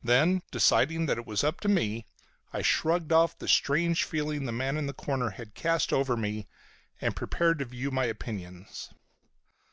Then, 0.00 0.42
deciding 0.52 1.08
it 1.08 1.26
was 1.26 1.42
up 1.42 1.58
to 1.62 1.66
me, 1.68 2.06
I 2.52 2.62
shrugged 2.62 3.10
off 3.10 3.36
the 3.36 3.48
strange 3.48 4.04
feeling 4.04 4.44
the 4.44 4.52
man 4.52 4.76
in 4.76 4.86
the 4.86 4.92
corner 4.92 5.30
had 5.30 5.56
cast 5.56 5.92
over 5.92 6.16
me, 6.16 6.46
and 7.00 7.16
prepared 7.16 7.58
to 7.58 7.64
view 7.64 7.90
my 7.90 8.04
opinions. 8.04 8.90